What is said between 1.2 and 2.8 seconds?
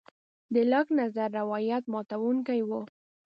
روایت ماتوونکی و.